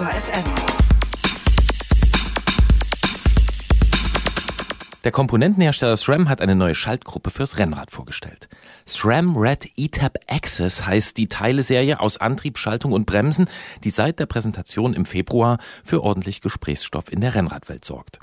[0.00, 0.44] Detektor FM.
[5.04, 8.48] Der Komponentenhersteller SRAM hat eine neue Schaltgruppe fürs Rennrad vorgestellt.
[8.86, 13.48] SRAM Red ETAP Access heißt die Teileserie aus Antrieb, Schaltung und Bremsen,
[13.84, 18.20] die seit der Präsentation im Februar für ordentlich Gesprächsstoff in der Rennradwelt sorgt.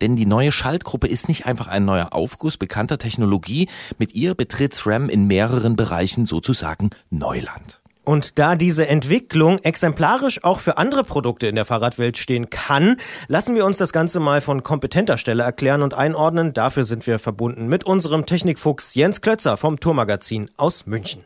[0.00, 4.74] Denn die neue Schaltgruppe ist nicht einfach ein neuer Aufguss bekannter Technologie, mit ihr betritt
[4.74, 7.79] SRAM in mehreren Bereichen sozusagen Neuland.
[8.10, 12.96] Und da diese Entwicklung exemplarisch auch für andere Produkte in der Fahrradwelt stehen kann,
[13.28, 16.52] lassen wir uns das Ganze mal von kompetenter Stelle erklären und einordnen.
[16.52, 21.24] Dafür sind wir verbunden mit unserem Technikfuchs Jens Klötzer vom Tourmagazin aus München.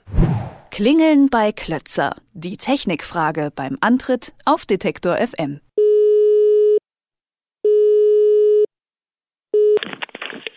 [0.70, 2.16] Klingeln bei Klötzer.
[2.34, 5.60] Die Technikfrage beim Antritt auf Detektor FM.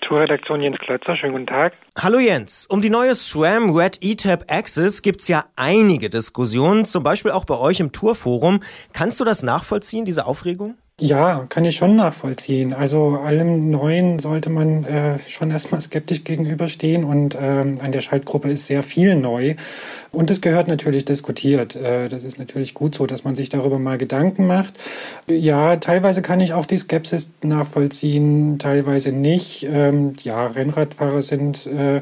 [0.08, 1.74] Tourredaktion Jens Klötzer, schönen guten Tag.
[1.98, 7.32] Hallo Jens, um die neue SRAM Red ETAP Access gibt's ja einige Diskussionen, zum Beispiel
[7.32, 8.62] auch bei euch im Tourforum.
[8.94, 10.78] Kannst du das nachvollziehen, diese Aufregung?
[11.00, 12.74] Ja, kann ich schon nachvollziehen.
[12.74, 18.50] Also allem Neuen sollte man äh, schon erstmal skeptisch gegenüberstehen und ähm, an der Schaltgruppe
[18.50, 19.54] ist sehr viel neu.
[20.12, 21.76] Und es gehört natürlich diskutiert.
[21.76, 24.74] Äh, das ist natürlich gut so, dass man sich darüber mal Gedanken macht.
[25.28, 29.68] Ja, teilweise kann ich auch die Skepsis nachvollziehen, teilweise nicht.
[29.70, 32.02] Ähm, ja, Rennradfahrer sind äh,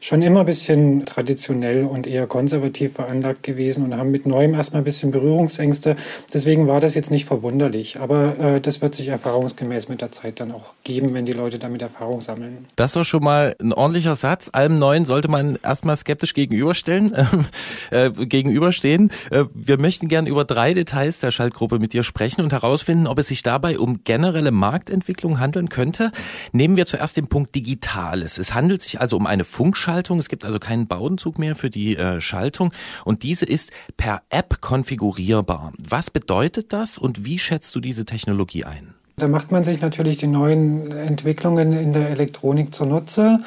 [0.00, 4.82] schon immer ein bisschen traditionell und eher konservativ veranlagt gewesen und haben mit Neuem erstmal
[4.82, 5.94] ein bisschen Berührungsängste.
[6.34, 8.00] Deswegen war das jetzt nicht verwunderlich.
[8.00, 11.58] Aber äh, das wird sich erfahrungsgemäß mit der Zeit dann auch geben, wenn die Leute
[11.58, 12.66] damit Erfahrung sammeln.
[12.76, 14.50] Das war schon mal ein ordentlicher Satz.
[14.52, 17.12] Allem Neuen sollte man erstmal skeptisch gegenüberstellen,
[17.90, 19.10] äh, gegenüberstehen.
[19.30, 23.18] Äh, wir möchten gerne über drei Details der Schaltgruppe mit dir sprechen und herausfinden, ob
[23.18, 26.12] es sich dabei um generelle Marktentwicklung handeln könnte.
[26.52, 28.38] Nehmen wir zuerst den Punkt Digitales.
[28.38, 30.18] Es handelt sich also um eine Funkschaltung.
[30.18, 32.72] Es gibt also keinen Baudenzug mehr für die äh, Schaltung
[33.04, 35.72] und diese ist per App konfigurierbar.
[35.78, 38.94] Was bedeutet das und wie schätzt du diese Technologie Technologie ein?
[39.16, 43.40] Da macht man sich natürlich die neuen Entwicklungen in der Elektronik zunutze.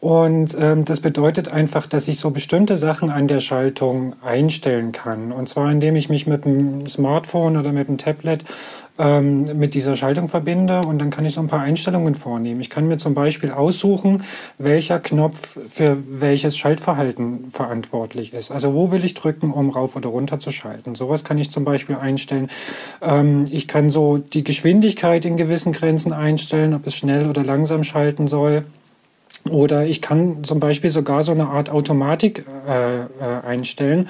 [0.00, 5.30] Und ähm, das bedeutet einfach, dass ich so bestimmte Sachen an der Schaltung einstellen kann.
[5.30, 8.44] Und zwar indem ich mich mit dem Smartphone oder mit dem Tablet
[9.00, 12.60] ähm, mit dieser Schaltung verbinde und dann kann ich so ein paar Einstellungen vornehmen.
[12.60, 14.22] Ich kann mir zum Beispiel aussuchen,
[14.58, 18.50] welcher Knopf für welches Schaltverhalten verantwortlich ist.
[18.50, 20.94] Also wo will ich drücken, um rauf oder runter zu schalten.
[20.94, 22.50] Sowas kann ich zum Beispiel einstellen.
[23.00, 27.84] Ähm, ich kann so die Geschwindigkeit in gewissen Grenzen einstellen, ob es schnell oder langsam
[27.84, 28.64] schalten soll.
[29.48, 33.06] Oder ich kann zum Beispiel sogar so eine Art Automatik äh, äh,
[33.46, 34.08] einstellen,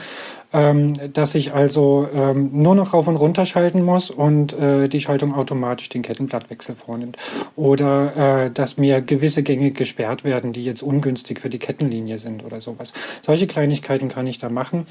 [0.52, 5.00] ähm, dass ich also ähm, nur noch rauf und runter schalten muss und äh, die
[5.00, 7.16] Schaltung automatisch den Kettenblattwechsel vornimmt.
[7.54, 12.44] Oder äh, dass mir gewisse Gänge gesperrt werden, die jetzt ungünstig für die Kettenlinie sind
[12.44, 12.92] oder sowas.
[13.22, 14.86] Solche Kleinigkeiten kann ich da machen.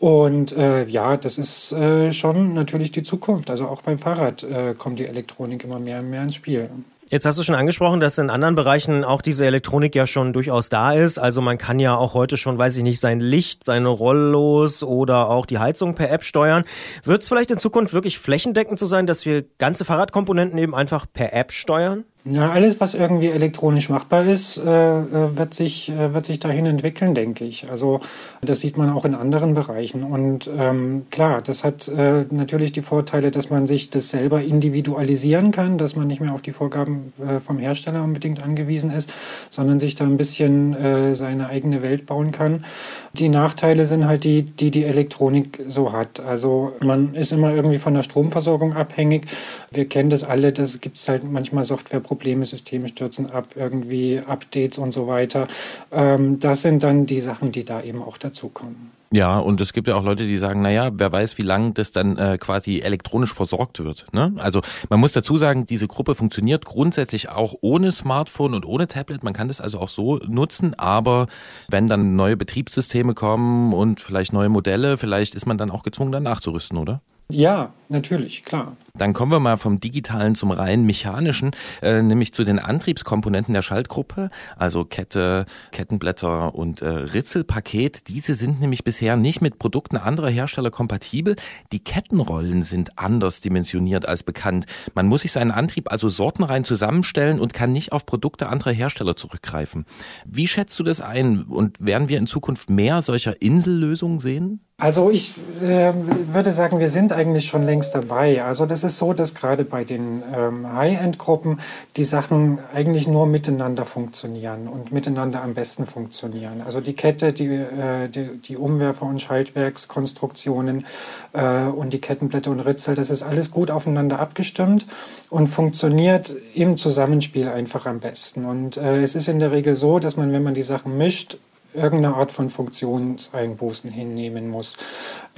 [0.00, 3.48] Und äh, ja, das ist äh, schon natürlich die Zukunft.
[3.48, 6.68] Also auch beim Fahrrad äh, kommt die Elektronik immer mehr und mehr ins Spiel.
[7.14, 10.68] Jetzt hast du schon angesprochen, dass in anderen Bereichen auch diese Elektronik ja schon durchaus
[10.68, 11.16] da ist.
[11.16, 15.30] Also man kann ja auch heute schon, weiß ich nicht, sein Licht, seine Rollos oder
[15.30, 16.64] auch die Heizung per App steuern.
[17.04, 21.06] Wird es vielleicht in Zukunft wirklich flächendeckend so sein, dass wir ganze Fahrradkomponenten eben einfach
[21.12, 22.02] per App steuern?
[22.26, 26.64] Ja, alles, was irgendwie elektronisch machbar ist, äh, äh, wird, sich, äh, wird sich dahin
[26.64, 27.68] entwickeln, denke ich.
[27.70, 28.00] Also
[28.40, 30.02] das sieht man auch in anderen Bereichen.
[30.04, 35.52] Und ähm, klar, das hat äh, natürlich die Vorteile, dass man sich das selber individualisieren
[35.52, 39.12] kann, dass man nicht mehr auf die Vorgaben äh, vom Hersteller unbedingt angewiesen ist,
[39.50, 42.64] sondern sich da ein bisschen äh, seine eigene Welt bauen kann.
[43.12, 46.20] Die Nachteile sind halt die, die die Elektronik so hat.
[46.20, 49.26] Also man ist immer irgendwie von der Stromversorgung abhängig.
[49.70, 54.20] Wir kennen das alle, das gibt es halt manchmal Softwareprobleme Probleme, Systeme stürzen ab, irgendwie
[54.20, 55.48] Updates und so weiter.
[55.90, 58.92] Ähm, das sind dann die Sachen, die da eben auch dazukommen.
[59.10, 61.92] Ja, und es gibt ja auch Leute, die sagen, naja, wer weiß, wie lange das
[61.92, 64.06] dann äh, quasi elektronisch versorgt wird.
[64.12, 64.32] Ne?
[64.38, 69.22] Also man muss dazu sagen, diese Gruppe funktioniert grundsätzlich auch ohne Smartphone und ohne Tablet.
[69.22, 71.26] Man kann das also auch so nutzen, aber
[71.68, 76.10] wenn dann neue Betriebssysteme kommen und vielleicht neue Modelle, vielleicht ist man dann auch gezwungen,
[76.12, 77.00] dann nachzurüsten, oder?
[77.30, 78.76] Ja, natürlich, klar.
[78.98, 83.62] Dann kommen wir mal vom digitalen zum rein mechanischen, äh, nämlich zu den Antriebskomponenten der
[83.62, 88.08] Schaltgruppe, also Kette, Kettenblätter und äh, Ritzelpaket.
[88.08, 91.36] Diese sind nämlich bisher nicht mit Produkten anderer Hersteller kompatibel.
[91.72, 94.66] Die Kettenrollen sind anders dimensioniert als bekannt.
[94.94, 99.16] Man muss sich seinen Antrieb also sortenrein zusammenstellen und kann nicht auf Produkte anderer Hersteller
[99.16, 99.86] zurückgreifen.
[100.26, 104.60] Wie schätzt du das ein und werden wir in Zukunft mehr solcher Insellösungen sehen?
[104.76, 105.92] Also ich äh,
[106.32, 108.42] würde sagen, wir sind eigentlich schon längst allerdings dabei.
[108.42, 111.60] Also das ist so, dass gerade bei den ähm, High-End-Gruppen
[111.96, 116.62] die Sachen eigentlich nur miteinander funktionieren und miteinander am besten funktionieren.
[116.64, 120.86] Also die Kette, die, äh, die, die Umwerfer- und Schaltwerkskonstruktionen
[121.32, 124.86] äh, und die Kettenblätter und Ritzel, das ist alles gut aufeinander abgestimmt
[125.30, 128.44] und funktioniert im Zusammenspiel einfach am besten.
[128.44, 131.38] Und äh, es ist in der Regel so, dass man, wenn man die Sachen mischt,
[131.74, 134.76] irgendeine Art von Funktionseinbußen hinnehmen muss.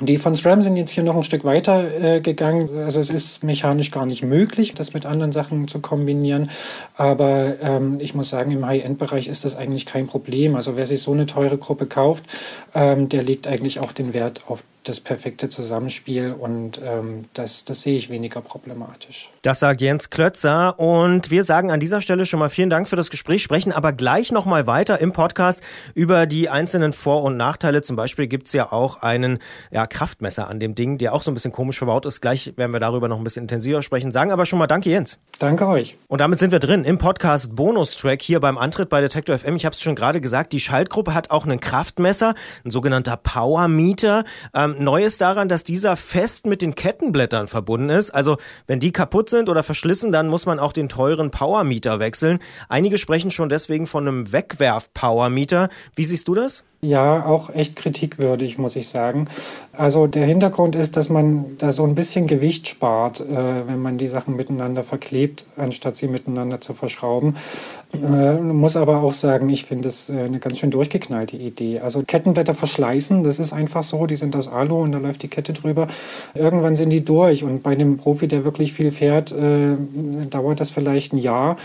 [0.00, 2.68] Die von SRAM sind jetzt hier noch ein Stück weiter äh, gegangen.
[2.78, 6.50] Also es ist mechanisch gar nicht möglich, das mit anderen Sachen zu kombinieren.
[6.96, 10.54] Aber ähm, ich muss sagen, im High-End-Bereich ist das eigentlich kein Problem.
[10.56, 12.24] Also wer sich so eine teure Gruppe kauft,
[12.74, 17.82] ähm, der legt eigentlich auch den Wert auf das perfekte Zusammenspiel und ähm, das, das
[17.82, 19.30] sehe ich weniger problematisch.
[19.42, 22.96] Das sagt Jens Klötzer und wir sagen an dieser Stelle schon mal vielen Dank für
[22.96, 25.62] das Gespräch, sprechen aber gleich nochmal weiter im Podcast
[25.94, 27.82] über die einzelnen Vor- und Nachteile.
[27.82, 29.38] Zum Beispiel gibt es ja auch einen
[29.70, 32.20] ja, Kraftmesser an dem Ding, der auch so ein bisschen komisch verbaut ist.
[32.20, 34.12] Gleich werden wir darüber noch ein bisschen intensiver sprechen.
[34.12, 35.18] Sagen aber schon mal Danke, Jens.
[35.38, 35.96] Danke euch.
[36.08, 39.56] Und damit sind wir drin im Podcast Bonustrack hier beim Antritt bei Detektor FM.
[39.56, 42.34] Ich habe es schon gerade gesagt, die Schaltgruppe hat auch einen Kraftmesser,
[42.64, 44.24] ein sogenannter Power Meter.
[44.54, 48.10] Ähm, neu ist daran, dass dieser fest mit den Kettenblättern verbunden ist.
[48.10, 51.98] Also wenn die kaputt sind oder verschlissen, dann muss man auch den teuren Power Meter
[51.98, 52.38] wechseln.
[52.68, 55.68] Einige sprechen schon deswegen von einem Wegwerf-Power Meter.
[55.94, 56.64] Wie siehst du das?
[56.86, 59.26] Ja, auch echt kritikwürdig, muss ich sagen.
[59.72, 63.98] Also der Hintergrund ist, dass man da so ein bisschen Gewicht spart, äh, wenn man
[63.98, 67.34] die Sachen miteinander verklebt, anstatt sie miteinander zu verschrauben.
[67.92, 71.80] Äh, muss aber auch sagen, ich finde es äh, eine ganz schön durchgeknallte Idee.
[71.80, 75.28] Also Kettenblätter verschleißen, das ist einfach so, die sind aus Alu und da läuft die
[75.28, 75.88] Kette drüber.
[76.34, 79.74] Irgendwann sind die durch und bei einem Profi, der wirklich viel fährt, äh,
[80.30, 81.56] dauert das vielleicht ein Jahr.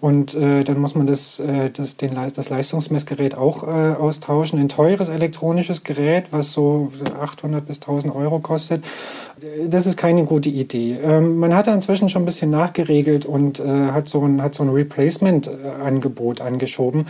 [0.00, 4.58] Und äh, dann muss man das, äh, das, den, das Leistungsmessgerät auch äh, austauschen.
[4.58, 8.84] Ein teures elektronisches Gerät, was so 800 bis 1000 Euro kostet,
[9.68, 10.96] das ist keine gute Idee.
[11.02, 14.54] Ähm, man hat da inzwischen schon ein bisschen nachgeregelt und äh, hat so ein, hat
[14.54, 17.06] so ein Replacement-Angebot angeschoben.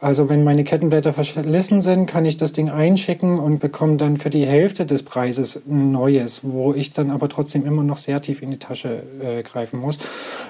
[0.00, 4.30] Also wenn meine Kettenblätter verschlissen sind, kann ich das Ding einschicken und bekomme dann für
[4.30, 8.42] die Hälfte des Preises ein neues, wo ich dann aber trotzdem immer noch sehr tief
[8.42, 9.98] in die Tasche äh, greifen muss.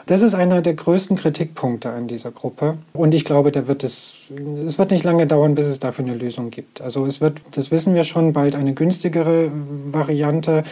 [0.06, 2.78] Das ist einer der größten Kritikpunkte an dieser Gruppe.
[2.92, 4.16] Und ich glaube, da wird es,
[4.66, 6.80] es wird nicht lange dauern, bis es dafür eine Lösung gibt.
[6.80, 10.64] Also es wird, das wissen wir schon, bald eine günstigere Variante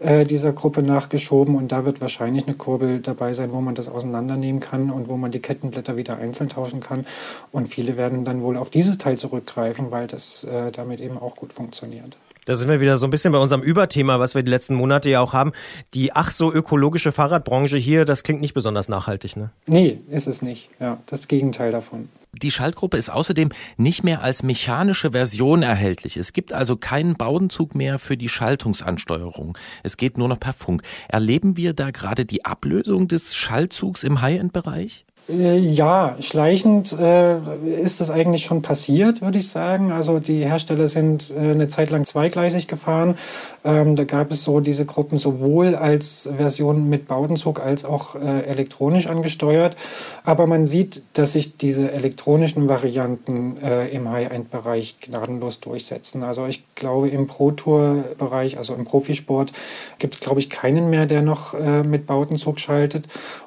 [0.00, 3.88] äh, dieser Gruppe nachgeschoben und da wird wahrscheinlich eine Kurbel dabei sein, wo man das
[3.88, 7.06] auseinandernehmen kann und wo man die Kettenblätter wieder einzeln tauschen kann.
[7.52, 11.36] Und viele werden dann wohl auf dieses Teil zurückgreifen, weil das äh, damit eben auch
[11.36, 12.16] gut funktioniert.
[12.44, 15.10] Da sind wir wieder so ein bisschen bei unserem Überthema, was wir die letzten Monate
[15.10, 15.52] ja auch haben.
[15.94, 19.50] Die ach so ökologische Fahrradbranche hier, das klingt nicht besonders nachhaltig, ne?
[19.66, 20.70] Nee, ist es nicht.
[20.80, 22.08] Ja, das Gegenteil davon.
[22.32, 26.16] Die Schaltgruppe ist außerdem nicht mehr als mechanische Version erhältlich.
[26.16, 29.58] Es gibt also keinen Baudenzug mehr für die Schaltungsansteuerung.
[29.82, 30.82] Es geht nur noch per Funk.
[31.08, 35.04] Erleben wir da gerade die Ablösung des Schaltzugs im High-End-Bereich?
[35.30, 37.38] Äh, ja, schleichend äh,
[37.82, 39.92] ist das eigentlich schon passiert, würde ich sagen.
[39.92, 43.16] Also die Hersteller sind äh, eine Zeit lang zweigleisig gefahren.
[43.64, 48.42] Ähm, da gab es so diese Gruppen sowohl als Version mit Baudenzug als auch äh,
[48.42, 49.76] elektronisch angesteuert.
[50.24, 56.22] Aber man sieht, dass sich diese elektronischen Varianten äh, im High-End-Bereich gnadenlos durchsetzen.
[56.22, 59.52] Also ich glaube, im Pro-Tour-Bereich, also im Profisport,
[59.98, 63.06] gibt es, glaube ich, keinen mehr, der noch äh, mit Baudenzug schaltet.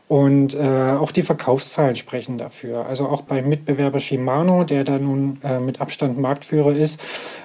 [0.09, 2.85] Und äh, auch die Verkaufszahlen sprechen dafür.
[2.85, 6.99] Also auch beim Mitbewerber Shimano, der da nun äh, mit Abstand Marktführer ist,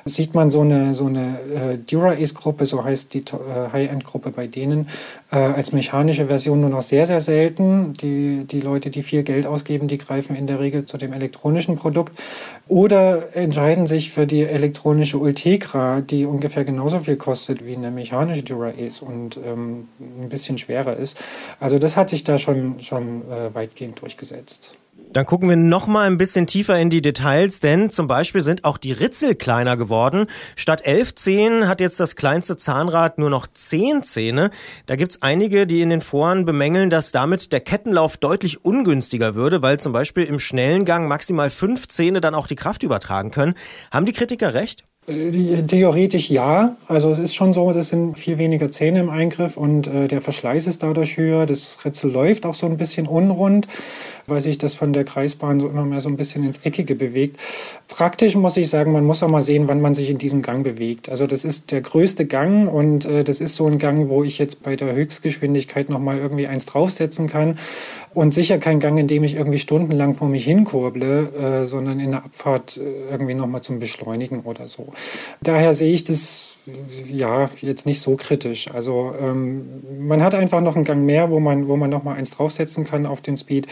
[0.04, 4.88] sieht man so eine, so eine äh, Dura-Ace-Gruppe, so heißt die äh, High-End-Gruppe bei denen,
[5.30, 7.92] äh, als mechanische Version nur noch sehr, sehr selten.
[7.92, 11.76] Die, die Leute, die viel Geld ausgeben, die greifen in der Regel zu dem elektronischen
[11.76, 12.12] Produkt
[12.66, 18.42] oder entscheiden sich für die elektronische Ultegra, die ungefähr genauso viel kostet wie eine mechanische
[18.42, 21.16] Dura-Ace und ähm, ein bisschen schwerer ist.
[21.60, 24.76] Also das hat sich da schon schon, schon äh, weitgehend durchgesetzt.
[25.10, 28.64] Dann gucken wir noch mal ein bisschen tiefer in die Details, denn zum Beispiel sind
[28.64, 30.26] auch die Ritzel kleiner geworden.
[30.54, 34.50] Statt elf Zähnen hat jetzt das kleinste Zahnrad nur noch zehn Zähne.
[34.86, 39.62] Da gibt's einige, die in den Foren bemängeln, dass damit der Kettenlauf deutlich ungünstiger würde,
[39.62, 43.54] weil zum Beispiel im schnellen Gang maximal fünf Zähne dann auch die Kraft übertragen können.
[43.90, 44.84] Haben die Kritiker recht?
[45.08, 46.76] Theoretisch ja.
[46.86, 50.20] Also es ist schon so, das sind viel weniger Zähne im Eingriff und äh, der
[50.20, 51.46] Verschleiß ist dadurch höher.
[51.46, 53.68] Das Ritzel läuft auch so ein bisschen unrund,
[54.28, 57.38] weil sich das von der Kreisbahn so immer mehr so ein bisschen ins Eckige bewegt.
[57.88, 60.64] Praktisch muss ich sagen, man muss auch mal sehen, wann man sich in diesem Gang
[60.64, 61.08] bewegt.
[61.08, 64.38] Also das ist der größte Gang und äh, das ist so ein Gang, wo ich
[64.38, 67.58] jetzt bei der Höchstgeschwindigkeit nochmal irgendwie eins draufsetzen kann.
[68.14, 72.12] Und sicher kein Gang, in dem ich irgendwie stundenlang vor mich hinkurble, äh, sondern in
[72.12, 74.92] der Abfahrt äh, irgendwie nochmal zum Beschleunigen oder so.
[75.42, 76.57] Daher sehe ich das
[77.10, 78.70] ja jetzt nicht so kritisch.
[78.70, 82.14] Also ähm, man hat einfach noch einen Gang mehr, wo man, wo man noch mal
[82.14, 83.66] eins draufsetzen kann auf den Speed.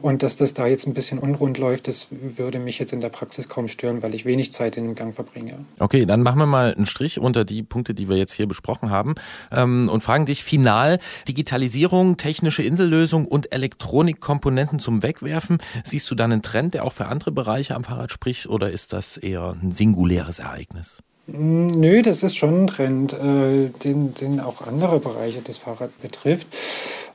[0.00, 3.08] Und dass das da jetzt ein bisschen unrund läuft, das würde mich jetzt in der
[3.08, 5.64] Praxis kaum stören, weil ich wenig Zeit in dem Gang verbringe.
[5.78, 8.90] Okay, dann machen wir mal einen Strich unter die Punkte, die wir jetzt hier besprochen
[8.90, 9.14] haben
[9.52, 15.58] ähm, und fragen dich final Digitalisierung, technische Insellösung und Elektronikkomponenten zum Wegwerfen.
[15.84, 18.92] Siehst du da einen Trend, der auch für andere Bereiche am Fahrrad spricht oder ist
[18.92, 21.02] das eher ein singuläres Ereignis?
[21.26, 25.94] Mm, nö, das ist schon ein Trend, äh, den, den auch andere Bereiche des Fahrrads
[26.02, 26.46] betrifft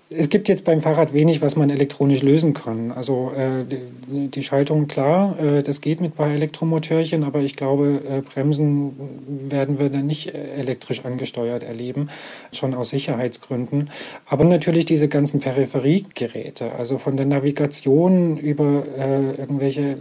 [0.10, 2.92] es gibt jetzt beim Fahrrad wenig, was man elektronisch lösen kann.
[2.92, 8.02] Also äh, die, die, Schaltung, klar, äh, das geht mit bei Elektromotörchen, aber ich glaube,
[8.08, 8.94] äh, Bremsen
[9.28, 12.10] werden wir dann nicht äh, elektrisch angesteuert erleben,
[12.52, 13.90] schon aus Sicherheitsgründen.
[14.28, 19.98] Aber natürlich diese ganzen Peripheriegeräte, also von der Navigation über äh, irgendwelche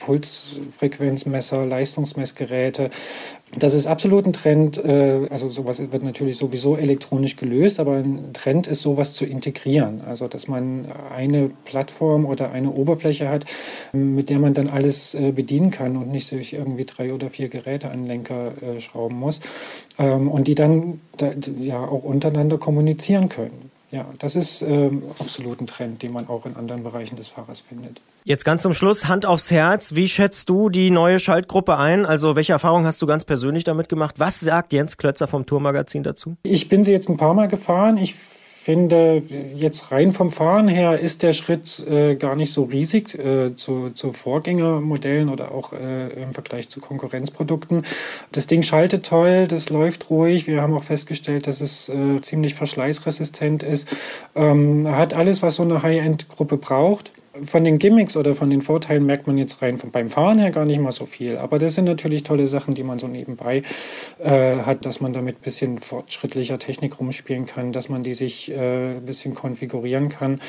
[0.00, 2.90] Pulsfrequenzmesser, Leistungsmessgeräte,
[3.54, 4.76] das ist absolut ein Trend.
[4.76, 10.00] Äh, also sowas wird natürlich sowieso elektronisch gelöst, aber ein Trend ist sowas zu integrieren.
[10.04, 13.44] Also dass man eine Plattform oder eine Oberfläche hat,
[13.92, 17.48] mit der man dann alles äh, bedienen kann und nicht sich irgendwie drei oder vier
[17.48, 19.40] Geräte an den Lenker äh, schrauben muss
[19.98, 21.00] ähm, und die dann
[21.58, 23.70] ja auch untereinander kommunizieren können.
[23.96, 27.60] Ja, das ist ähm, absolut ein Trend, den man auch in anderen Bereichen des Fahrers
[27.60, 28.02] findet.
[28.24, 29.94] Jetzt ganz zum Schluss, Hand aufs Herz.
[29.94, 32.04] Wie schätzt du die neue Schaltgruppe ein?
[32.04, 34.16] Also welche Erfahrungen hast du ganz persönlich damit gemacht?
[34.18, 36.36] Was sagt Jens Klötzer vom Tourmagazin dazu?
[36.42, 37.96] Ich bin sie jetzt ein paar Mal gefahren.
[37.96, 38.16] Ich
[38.66, 39.22] finde,
[39.54, 43.90] jetzt rein vom Fahren her ist der Schritt äh, gar nicht so riesig äh, zu,
[43.90, 47.84] zu Vorgängermodellen oder auch äh, im Vergleich zu Konkurrenzprodukten.
[48.32, 50.48] Das Ding schaltet toll, das läuft ruhig.
[50.48, 53.86] Wir haben auch festgestellt, dass es äh, ziemlich verschleißresistent ist.
[54.34, 57.12] Ähm, hat alles, was so eine High-End-Gruppe braucht
[57.44, 60.64] von den Gimmicks oder von den Vorteilen merkt man jetzt rein beim Fahren her gar
[60.64, 61.36] nicht mal so viel.
[61.36, 63.62] Aber das sind natürlich tolle Sachen, die man so nebenbei
[64.18, 68.50] äh, hat, dass man damit ein bisschen fortschrittlicher Technik rumspielen kann, dass man die sich
[68.50, 70.40] äh, ein bisschen konfigurieren kann.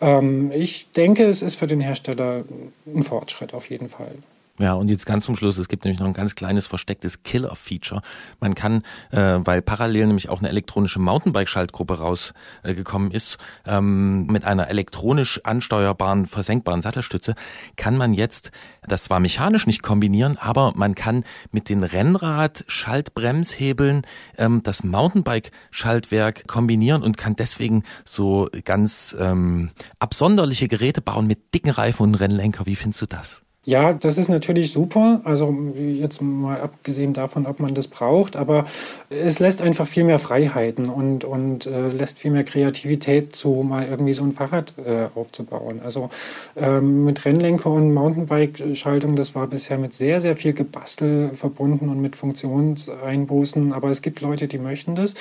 [0.00, 2.44] Ähm, ich denke, es ist für den Hersteller
[2.86, 4.12] ein Fortschritt auf jeden Fall.
[4.60, 8.02] Ja, und jetzt ganz zum Schluss, es gibt nämlich noch ein ganz kleines verstecktes Killer-Feature.
[8.38, 14.44] Man kann, äh, weil parallel nämlich auch eine elektronische Mountainbike-Schaltgruppe rausgekommen äh, ist, ähm, mit
[14.44, 17.34] einer elektronisch ansteuerbaren, versenkbaren Sattelstütze,
[17.74, 18.52] kann man jetzt
[18.86, 24.02] das zwar mechanisch nicht kombinieren, aber man kann mit den Rennrad-Schaltbremshebeln
[24.38, 31.70] ähm, das Mountainbike-Schaltwerk kombinieren und kann deswegen so ganz ähm, absonderliche Geräte bauen mit dicken
[31.70, 32.66] Reifen und Rennlenker.
[32.66, 33.43] Wie findest du das?
[33.66, 35.22] Ja, das ist natürlich super.
[35.24, 38.66] Also jetzt mal abgesehen davon, ob man das braucht, aber
[39.08, 43.88] es lässt einfach viel mehr Freiheiten und, und äh, lässt viel mehr Kreativität zu, mal
[43.88, 45.80] irgendwie so ein Fahrrad äh, aufzubauen.
[45.82, 46.10] Also
[46.56, 52.02] ähm, mit Rennlenker und Mountainbike-Schaltung, das war bisher mit sehr, sehr viel Gebastel verbunden und
[52.02, 53.72] mit Funktionseinbußen.
[53.72, 55.14] Aber es gibt Leute, die möchten das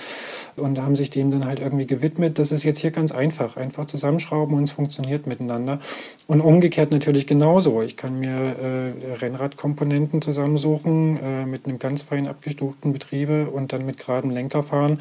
[0.57, 2.39] und haben sich dem dann halt irgendwie gewidmet.
[2.39, 3.55] Das ist jetzt hier ganz einfach.
[3.55, 5.79] Einfach zusammenschrauben und es funktioniert miteinander.
[6.27, 7.81] Und umgekehrt natürlich genauso.
[7.81, 13.85] Ich kann mir äh, Rennradkomponenten zusammensuchen äh, mit einem ganz fein abgestuften Betriebe und dann
[13.85, 14.99] mit geradem Lenker fahren.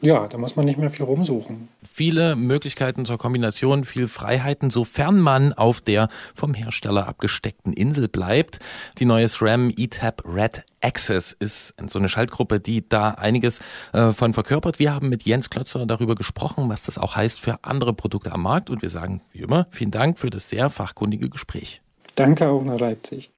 [0.00, 1.68] Ja, da muss man nicht mehr viel rumsuchen.
[1.90, 8.58] Viele Möglichkeiten zur Kombination, viel Freiheiten, sofern man auf der vom Hersteller abgesteckten Insel bleibt.
[8.98, 13.60] Die neue SRAM ETAP Red Access ist so eine Schaltgruppe, die da einiges
[13.92, 14.78] äh, von verkörpert.
[14.78, 18.42] Wir haben mit Jens Klötzer darüber gesprochen, was das auch heißt für andere Produkte am
[18.42, 21.83] Markt und wir sagen wie immer vielen Dank für das sehr fachkundige Gespräch.
[22.16, 23.32] Danke auch nach Leipzig.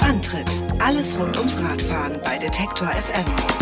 [0.00, 0.46] Antritt:
[0.80, 3.61] Alles rund ums Radfahren bei Detektor FM.